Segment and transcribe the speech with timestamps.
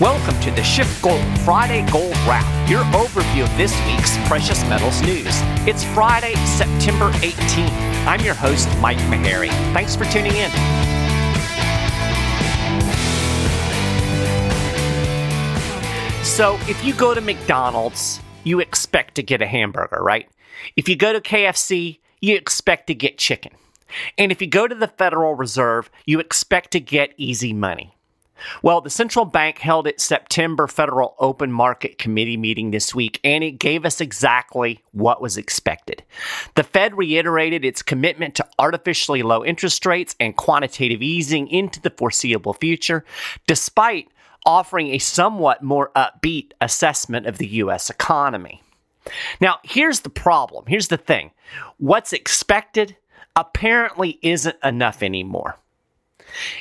[0.00, 5.30] Welcome to the SchiffGold Friday Gold Wrap, your overview of this week's precious metals news.
[5.68, 7.70] It's Friday, September 18th.
[8.04, 9.50] I'm your host, Mike Maharrey.
[9.72, 10.50] Thanks for tuning in.
[16.24, 20.28] So, if you go to McDonald's, you expect to get a hamburger, right?
[20.74, 23.52] If you go to KFC, you expect to get chicken.
[24.18, 27.94] And if you go to the Federal Reserve, you expect to get easy money.
[28.62, 33.44] Well, the central bank held its September Federal Open Market Committee meeting this week, and
[33.44, 36.02] it gave us exactly what was expected.
[36.54, 41.90] The Fed reiterated its commitment to artificially low interest rates and quantitative easing into the
[41.90, 43.04] foreseeable future,
[43.46, 44.08] despite
[44.46, 47.88] offering a somewhat more upbeat assessment of the U.S.
[47.88, 48.62] economy.
[49.40, 50.64] Now, here's the problem.
[50.66, 51.30] Here's the thing
[51.78, 52.96] what's expected
[53.36, 55.58] apparently isn't enough anymore.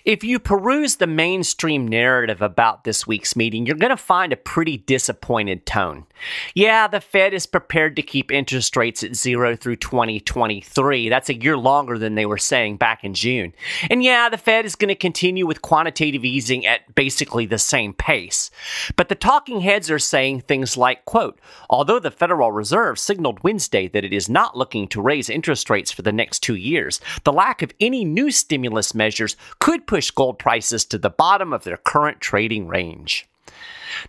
[0.05, 4.38] If you peruse the mainstream narrative about this week's meeting, you're going to find a
[4.38, 6.05] pretty disappointed tone.
[6.54, 11.10] Yeah, the Fed is prepared to keep interest rates at zero through 2023.
[11.10, 13.54] That's a year longer than they were saying back in June.
[13.90, 17.94] And yeah, the Fed is going to continue with quantitative easing at basically the same
[17.94, 18.51] pace.
[18.96, 23.88] But the talking heads are saying things like, quote, although the Federal Reserve signaled Wednesday
[23.88, 27.34] that it is not looking to raise interest rates for the next two years, the
[27.34, 31.78] lack of any new stimulus measures could push gold prices to the bottom of their
[31.78, 33.30] current trading range.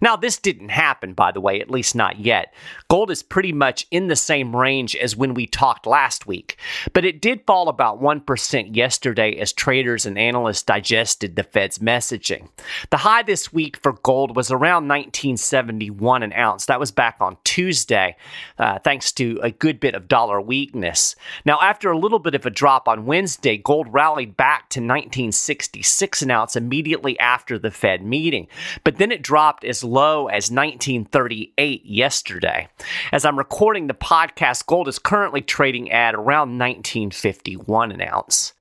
[0.01, 2.53] Now, this didn't happen, by the way, at least not yet.
[2.89, 6.57] Gold is pretty much in the same range as when we talked last week,
[6.93, 12.49] but it did fall about 1% yesterday as traders and analysts digested the Fed's messaging.
[12.91, 16.67] The high this week for gold was around 1971 an ounce.
[16.67, 18.17] That was back on Tuesday,
[18.59, 21.17] uh, thanks to a good bit of dollar weakness.
[21.45, 26.23] Now, after a little bit of a drop on Wednesday, gold rallied back to 1966
[26.23, 28.49] an ounce immediately after the Fed meeting,
[28.83, 32.69] but then it dropped as low as 1938 yesterday.
[33.13, 38.55] As I'm recording the podcast, gold is currently trading at around 1951 an ounce.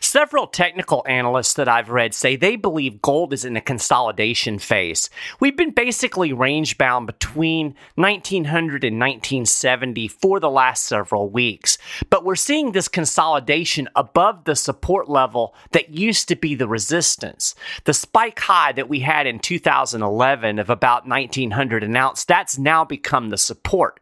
[0.00, 5.10] Several technical analysts that I've read say they believe gold is in a consolidation phase.
[5.40, 11.78] We've been basically range bound between 1900 and 1970 for the last several weeks,
[12.10, 17.54] but we're seeing this consolidation above the support level that used to be the resistance.
[17.84, 22.84] The spike high that we had in 2011 of about 1900 an ounce, that's now
[22.84, 24.00] become the support.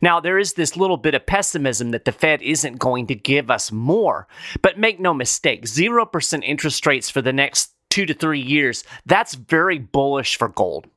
[0.00, 3.50] Now, there is this little bit of pessimism that the Fed isn't going to give
[3.50, 4.26] us more,
[4.62, 9.34] but make no mistake, 0% interest rates for the next two to three years, that's
[9.34, 10.88] very bullish for gold.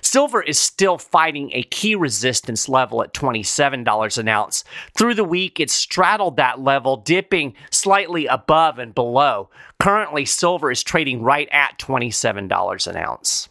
[0.00, 4.64] Silver is still fighting a key resistance level at $27 an ounce.
[4.98, 9.48] Through the week, it straddled that level, dipping slightly above and below.
[9.78, 13.48] Currently, silver is trading right at $27 an ounce.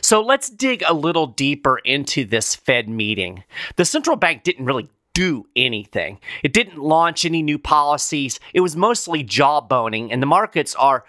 [0.00, 3.42] So let's dig a little deeper into this Fed meeting.
[3.76, 6.18] The central bank didn't really do anything.
[6.42, 8.40] It didn't launch any new policies.
[8.54, 11.04] It was mostly jawboning, and the markets are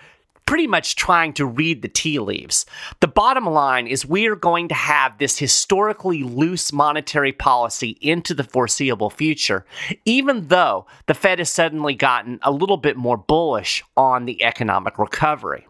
[0.45, 2.65] pretty much trying to read the tea leaves.
[2.99, 8.33] The bottom line is we are going to have this historically loose monetary policy into
[8.33, 9.65] the foreseeable future,
[10.03, 14.99] even though the Fed has suddenly gotten a little bit more bullish on the economic
[14.99, 15.67] recovery.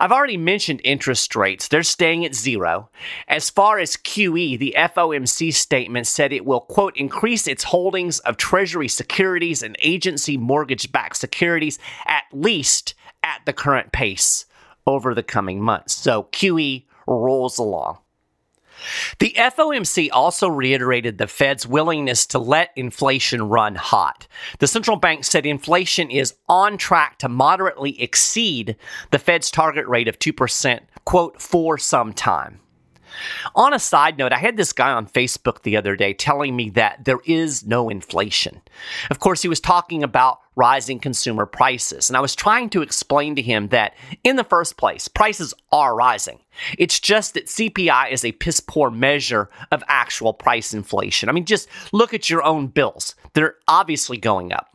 [0.00, 1.68] I've already mentioned interest rates.
[1.68, 2.90] They're staying at zero.
[3.26, 8.36] As far as QE, the FOMC statement said it will, quote, increase its holdings of
[8.36, 14.46] Treasury securities and agency mortgage backed securities at least at the current pace
[14.86, 15.94] over the coming months.
[15.94, 17.98] So QE rolls along.
[19.18, 24.26] The FOMC also reiterated the Fed's willingness to let inflation run hot.
[24.58, 28.76] The central bank said inflation is on track to moderately exceed
[29.10, 32.60] the Fed's target rate of 2%, quote, for some time.
[33.54, 36.70] On a side note, I had this guy on Facebook the other day telling me
[36.70, 38.60] that there is no inflation.
[39.10, 42.10] Of course, he was talking about rising consumer prices.
[42.10, 43.94] And I was trying to explain to him that
[44.24, 46.40] in the first place, prices are rising.
[46.76, 51.28] It's just that CPI is a piss poor measure of actual price inflation.
[51.28, 53.14] I mean, just look at your own bills.
[53.34, 54.74] They're obviously going up.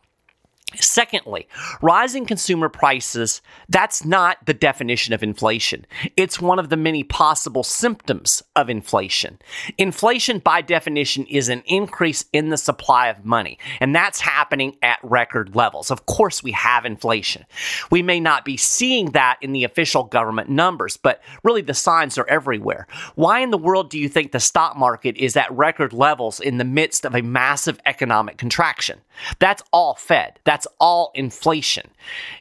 [0.80, 1.48] Secondly,
[1.82, 5.86] rising consumer prices, that's not the definition of inflation.
[6.16, 9.38] It's one of the many possible symptoms of inflation.
[9.78, 14.98] Inflation, by definition, is an increase in the supply of money, and that's happening at
[15.02, 15.90] record levels.
[15.90, 17.44] Of course, we have inflation.
[17.90, 22.18] We may not be seeing that in the official government numbers, but really the signs
[22.18, 22.86] are everywhere.
[23.14, 26.58] Why in the world do you think the stock market is at record levels in
[26.58, 29.00] the midst of a massive economic contraction?
[29.38, 30.40] That's all Fed.
[30.44, 31.90] That's That's all inflation.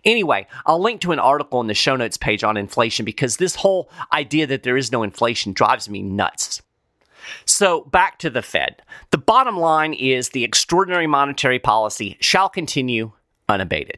[0.06, 3.56] Anyway, I'll link to an article in the show notes page on inflation because this
[3.56, 6.62] whole idea that there is no inflation drives me nuts.
[7.46, 8.82] So, back to the Fed.
[9.12, 13.12] The bottom line is the extraordinary monetary policy shall continue
[13.50, 13.98] unabated.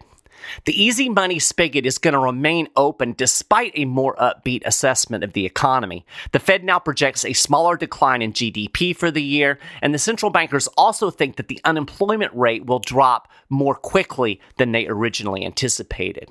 [0.65, 5.33] The easy money spigot is going to remain open despite a more upbeat assessment of
[5.33, 6.05] the economy.
[6.31, 10.31] The Fed now projects a smaller decline in GDP for the year, and the central
[10.31, 16.29] bankers also think that the unemployment rate will drop more quickly than they originally anticipated.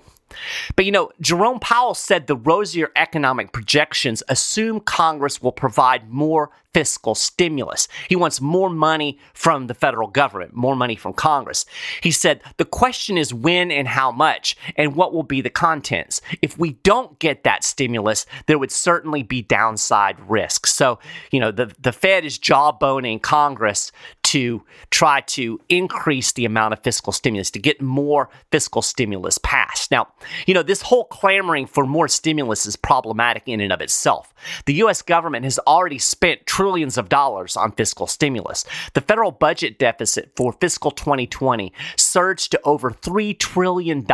[0.77, 6.51] But you know, Jerome Powell said the rosier economic projections assume Congress will provide more
[6.75, 7.87] fiscal stimulus.
[8.09, 11.65] He wants more money from the federal government, more money from Congress.
[12.03, 16.21] He said the question is when and how much and what will be the contents.
[16.43, 20.67] If we don't get that stimulus, there would certainly be downside risk.
[20.67, 20.99] So,
[21.31, 23.93] you know, the, the Fed is jawboning Congress
[24.25, 29.93] to try to increase the amount of fiscal stimulus, to get more fiscal stimulus passed.
[29.93, 30.09] Now,
[30.47, 34.35] you know, this whole clamoring for more stimulus is problematic in and of itself.
[34.67, 35.03] The U.S.
[35.03, 38.65] government has already spent trillions of dollars on fiscal stimulus.
[38.95, 44.07] The federal budget deficit for fiscal 2020 surged to over $3 trillion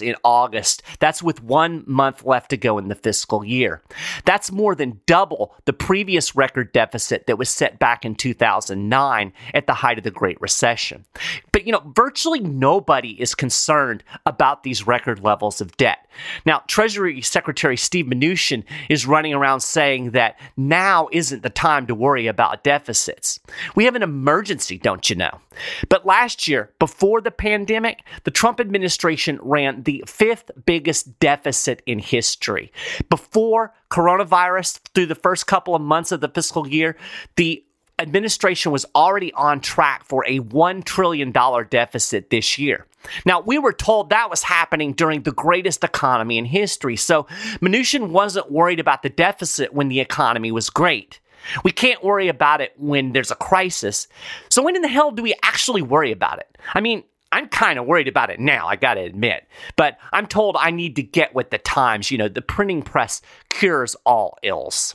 [0.00, 0.82] in August.
[0.98, 3.82] That's with one month left to go in the fiscal year.
[4.24, 9.66] That's more than double the previous record deficit that was set back in 2009 at
[9.66, 11.04] the height of the Great Recession.
[11.52, 15.20] But, you know, virtually nobody is concerned about these record
[15.54, 16.06] levels of debt.
[16.46, 21.94] Now, Treasury Secretary Steve Mnuchin is running around saying that now isn't the time to
[21.94, 23.40] worry about deficits.
[23.74, 25.40] We have an emergency, don't you know?
[25.88, 31.98] But last year, before the pandemic, the Trump administration ran the fifth biggest deficit in
[31.98, 32.72] history.
[33.08, 36.96] Before coronavirus, through the first couple of months of the fiscal year,
[37.36, 37.64] the
[37.98, 42.86] administration was already on track for a $1 trillion deficit this year.
[43.24, 47.24] Now, we were told that was happening during the greatest economy in history, so
[47.60, 51.20] Mnuchin wasn't worried about the deficit when the economy was great.
[51.62, 54.08] We can't worry about it when there's a crisis.
[54.48, 56.58] So, when in the hell do we actually worry about it?
[56.72, 59.46] I mean, I'm kind of worried about it now, I gotta admit.
[59.76, 62.10] But I'm told I need to get with the times.
[62.10, 63.20] You know, the printing press
[63.50, 64.94] cures all ills.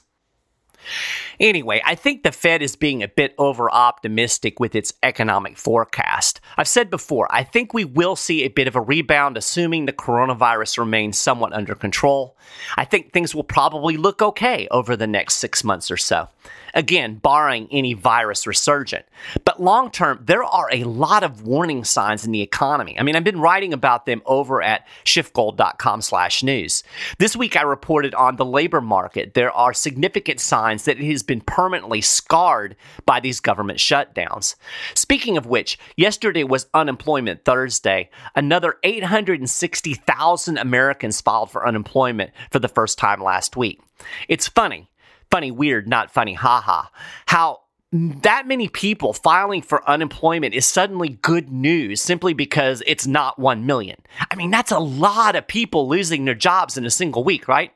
[1.39, 6.41] Anyway, I think the Fed is being a bit over optimistic with its economic forecast.
[6.57, 9.93] I've said before, I think we will see a bit of a rebound, assuming the
[9.93, 12.35] coronavirus remains somewhat under control.
[12.77, 16.27] I think things will probably look okay over the next six months or so.
[16.73, 19.05] Again, barring any virus resurgent.
[19.43, 22.97] But long term, there are a lot of warning signs in the economy.
[22.97, 26.83] I mean, I've been writing about them over at schiffgold.com slash news.
[27.17, 29.33] This week I reported on the labor market.
[29.33, 32.75] There are significant signs that it has been permanently scarred
[33.05, 34.55] by these government shutdowns.
[34.93, 38.09] Speaking of which, yesterday was Unemployment Thursday.
[38.35, 43.81] Another 860,000 Americans filed for unemployment for the first time last week.
[44.27, 44.89] It's funny
[45.31, 46.85] funny, weird, not funny, haha.
[47.27, 47.61] How
[47.91, 53.65] that many people filing for unemployment is suddenly good news simply because it's not 1
[53.65, 53.97] million.
[54.29, 57.71] I mean, that's a lot of people losing their jobs in a single week, right?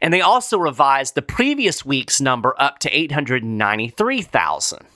[0.00, 4.86] And they also revised the previous week's number up to 893,000.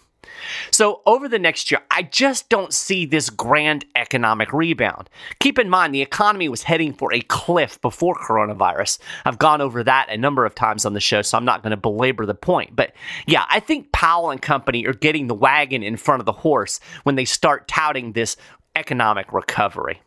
[0.71, 5.09] So, over the next year, I just don't see this grand economic rebound.
[5.41, 8.99] Keep in mind, the economy was heading for a cliff before coronavirus.
[9.25, 11.71] I've gone over that a number of times on the show, so I'm not going
[11.71, 12.77] to belabor the point.
[12.77, 12.93] But
[13.27, 16.81] yeah, I think Powell and company are getting the wagon in front of the horse
[17.03, 18.37] when they start touting this
[18.75, 20.01] economic recovery.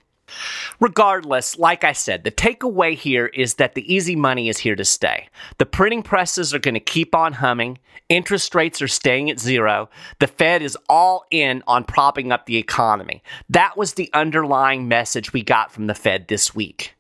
[0.79, 4.86] Regardless, like I said, the takeaway here is that the easy money is here to
[4.86, 5.27] stay.
[5.57, 7.79] The printing presses are going to keep on humming.
[8.09, 9.89] Interest rates are staying at zero.
[10.19, 13.21] The Fed is all in on propping up the economy.
[13.50, 16.95] That was the underlying message we got from the Fed this week.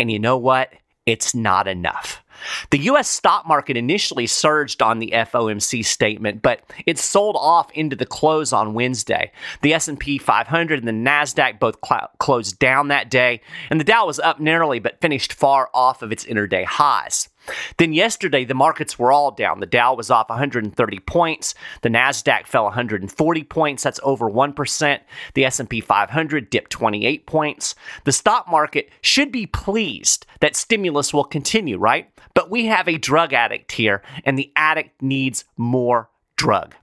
[0.00, 0.72] And you know what?
[1.06, 2.23] It's not enough.
[2.70, 7.96] The US stock market initially surged on the FOMC statement, but it sold off into
[7.96, 9.32] the close on Wednesday.
[9.62, 14.06] The S&P 500 and the Nasdaq both cl- closed down that day, and the Dow
[14.06, 17.28] was up narrowly but finished far off of its interday highs.
[17.76, 19.60] Then yesterday, the markets were all down.
[19.60, 21.54] The Dow was off 130 points.
[21.82, 23.82] The Nasdaq fell 140 points.
[23.82, 25.00] That's over 1%.
[25.34, 27.74] The S&P 500 dipped 28 points.
[28.04, 32.10] The stock market should be pleased that stimulus will continue, right?
[32.34, 36.74] But we have a drug addict here, and the addict needs more drug.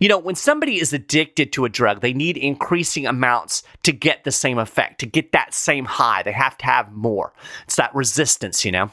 [0.00, 4.24] You know, when somebody is addicted to a drug, they need increasing amounts to get
[4.24, 6.22] the same effect, to get that same high.
[6.22, 7.32] They have to have more.
[7.64, 8.90] It's that resistance, you know?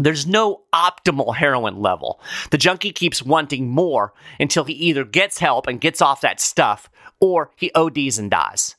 [0.00, 2.20] There's no optimal heroin level.
[2.50, 6.88] The junkie keeps wanting more until he either gets help and gets off that stuff
[7.20, 8.76] or he ODs and dies.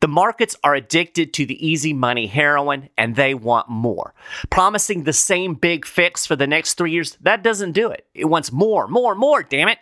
[0.00, 4.14] The markets are addicted to the easy money heroin and they want more.
[4.48, 8.06] Promising the same big fix for the next three years, that doesn't do it.
[8.14, 9.78] It wants more, more, more, damn it.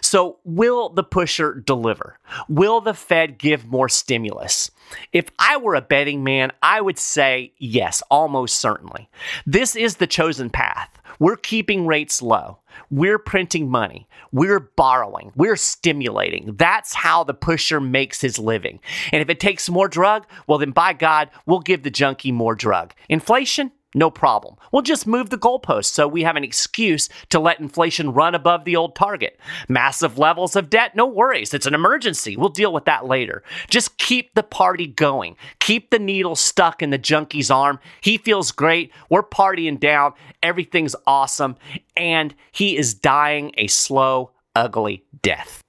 [0.00, 2.18] So, will the pusher deliver?
[2.48, 4.70] Will the Fed give more stimulus?
[5.12, 9.08] If I were a betting man, I would say yes, almost certainly.
[9.46, 10.90] This is the chosen path.
[11.18, 12.60] We're keeping rates low.
[12.90, 14.08] We're printing money.
[14.30, 15.32] We're borrowing.
[15.34, 16.54] We're stimulating.
[16.56, 18.80] That's how the pusher makes his living.
[19.12, 22.54] And if it takes more drug, well, then by God, we'll give the junkie more
[22.54, 22.94] drug.
[23.08, 23.72] Inflation?
[23.98, 24.54] No problem.
[24.70, 28.64] We'll just move the goalposts so we have an excuse to let inflation run above
[28.64, 29.40] the old target.
[29.68, 30.94] Massive levels of debt?
[30.94, 31.52] No worries.
[31.52, 32.36] It's an emergency.
[32.36, 33.42] We'll deal with that later.
[33.68, 35.36] Just keep the party going.
[35.58, 37.80] Keep the needle stuck in the junkie's arm.
[38.00, 38.92] He feels great.
[39.10, 40.12] We're partying down.
[40.44, 41.56] Everything's awesome.
[41.96, 45.64] And he is dying a slow, ugly death.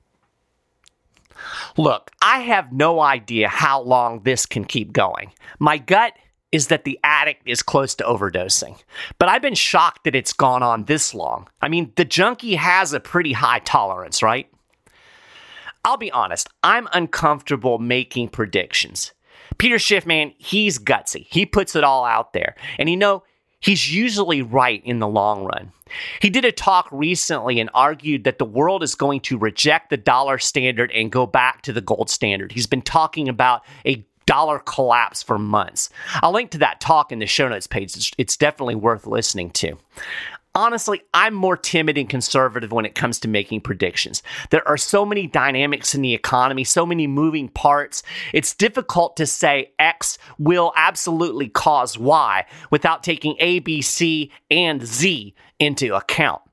[1.78, 5.32] Look, I have no idea how long this can keep going.
[5.58, 6.14] My gut
[6.52, 8.80] is that the addict is close to overdosing.
[9.20, 11.48] But I've been shocked that it's gone on this long.
[11.62, 14.50] I mean, the junkie has a pretty high tolerance, right?
[15.86, 19.14] I'll be honest, I'm uncomfortable making predictions.
[19.58, 21.28] Peter Schiff, man, he's gutsy.
[21.30, 22.56] He puts it all out there.
[22.78, 23.24] And you know,
[23.60, 25.72] he's usually right in the long run.
[26.22, 29.98] He did a talk recently and argued that the world is going to reject the
[29.98, 32.52] dollar standard and go back to the gold standard.
[32.52, 35.90] He's been talking about a dollar collapse for months.
[36.22, 37.98] I'll link to that talk in the show notes page.
[37.98, 39.76] It's, it's definitely worth listening to.
[40.54, 44.22] Honestly, I'm more timid and conservative when it comes to making predictions.
[44.52, 48.04] There are so many dynamics in the economy, so many moving parts.
[48.32, 54.86] It's difficult to say X will absolutely cause Y without taking A, B, C, and
[54.86, 56.44] Z into account.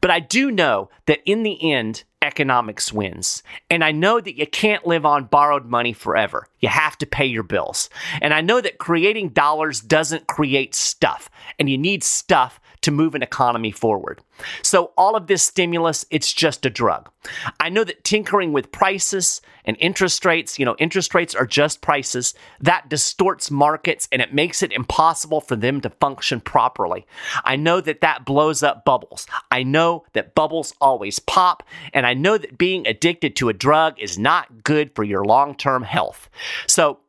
[0.00, 3.42] But I do know that in the end, economics wins.
[3.70, 6.46] And I know that you can't live on borrowed money forever.
[6.60, 7.88] You have to pay your bills.
[8.20, 13.14] And I know that creating dollars doesn't create stuff, and you need stuff to move
[13.14, 14.20] an economy forward.
[14.62, 17.10] So, all of this stimulus, it's just a drug.
[17.58, 21.80] I know that tinkering with prices and interest rates, you know, interest rates are just
[21.82, 27.06] prices, that distorts markets and it makes it impossible for them to function properly.
[27.44, 29.26] I know that that blows up bubbles.
[29.50, 33.98] I know that bubbles always pop, and I know that being addicted to a drug
[33.98, 36.30] is not good for your long term health.
[36.66, 37.00] So,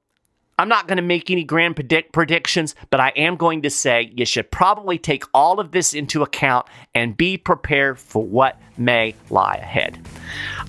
[0.61, 4.11] I'm not going to make any grand predict- predictions, but I am going to say
[4.15, 9.15] you should probably take all of this into account and be prepared for what may
[9.31, 9.97] lie ahead.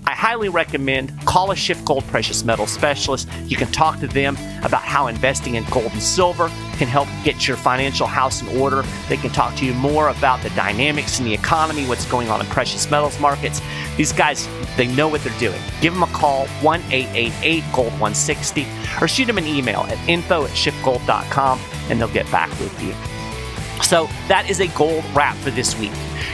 [0.06, 3.28] I highly recommend call a SchiffGold precious metal specialist.
[3.44, 7.46] You can talk to them about how investing in gold and silver can help get
[7.46, 8.84] your financial house in order.
[9.10, 12.40] They can talk to you more about the dynamics in the economy, what's going on
[12.40, 13.60] in precious metals markets.
[13.96, 15.60] These guys, they know what they're doing.
[15.80, 18.66] Give them a call, 1 888 Gold 160,
[19.00, 22.94] or shoot them an email at info at schiffgold.com and they'll get back with you.
[23.82, 25.92] So that is a gold wrap for this week.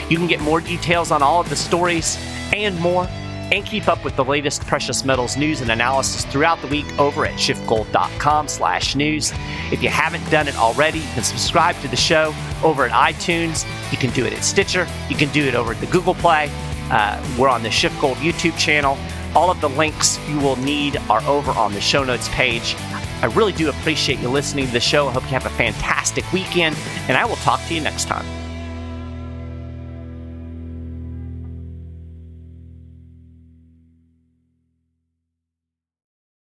[0.09, 2.17] You can get more details on all of the stories
[2.53, 3.07] and more
[3.51, 7.25] and keep up with the latest precious metals news and analysis throughout the week over
[7.25, 9.33] at schiffgold.com slash news.
[9.71, 13.65] If you haven't done it already, you can subscribe to the show over at iTunes.
[13.91, 14.87] You can do it at Stitcher.
[15.09, 16.51] You can do it over at the Google Play.
[16.89, 18.97] Uh, we're on the SchiffGold YouTube channel.
[19.35, 22.75] All of the links you will need are over on the show notes page.
[23.21, 25.07] I really do appreciate you listening to the show.
[25.07, 26.77] I hope you have a fantastic weekend,
[27.07, 28.38] and I will talk to you next time.